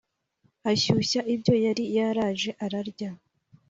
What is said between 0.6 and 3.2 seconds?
ashyushya ibyo yari yaraje ararya.